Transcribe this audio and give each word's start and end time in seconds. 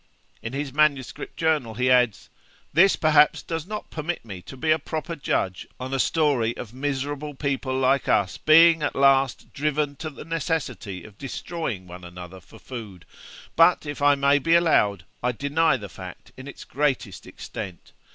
In 0.41 0.53
his 0.53 0.73
manuscript 0.73 1.37
journal, 1.37 1.75
he 1.75 1.91
adds, 1.91 2.27
'This, 2.73 2.95
perhaps, 2.95 3.43
does 3.43 3.67
not 3.67 3.91
permit 3.91 4.25
me 4.25 4.41
to 4.41 4.57
be 4.57 4.71
a 4.71 4.79
proper 4.79 5.15
judge 5.15 5.67
on 5.79 5.93
a 5.93 5.99
story 5.99 6.57
of 6.57 6.73
miserable 6.73 7.35
people 7.35 7.77
like 7.77 8.07
us 8.07 8.35
being 8.39 8.81
at 8.81 8.95
last 8.95 9.53
driven 9.53 9.95
to 9.97 10.09
the 10.09 10.25
necessity 10.25 11.03
of 11.03 11.19
destroying 11.19 11.85
one 11.85 12.03
another 12.03 12.39
for 12.39 12.57
food 12.57 13.05
but, 13.55 13.85
if 13.85 14.01
I 14.01 14.15
may 14.15 14.39
be 14.39 14.55
allowed, 14.55 15.05
I 15.21 15.33
deny 15.33 15.77
the 15.77 15.87
fact 15.87 16.31
in 16.35 16.47
its 16.47 16.63
greatest 16.63 17.27
extent. 17.27 17.91